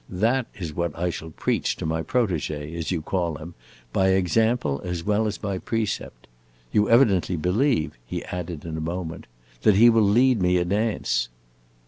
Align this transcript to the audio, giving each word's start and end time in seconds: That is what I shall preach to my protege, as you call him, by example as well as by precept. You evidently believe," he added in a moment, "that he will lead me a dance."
That 0.09 0.47
is 0.57 0.73
what 0.73 0.97
I 0.97 1.11
shall 1.11 1.29
preach 1.29 1.75
to 1.75 1.85
my 1.85 2.01
protege, 2.01 2.73
as 2.73 2.89
you 2.89 3.03
call 3.03 3.35
him, 3.35 3.53
by 3.93 4.07
example 4.07 4.81
as 4.83 5.03
well 5.03 5.27
as 5.27 5.37
by 5.37 5.59
precept. 5.59 6.25
You 6.71 6.89
evidently 6.89 7.35
believe," 7.35 7.95
he 8.03 8.25
added 8.25 8.65
in 8.65 8.75
a 8.77 8.81
moment, 8.81 9.27
"that 9.61 9.75
he 9.75 9.91
will 9.91 10.01
lead 10.01 10.41
me 10.41 10.57
a 10.57 10.65
dance." 10.65 11.29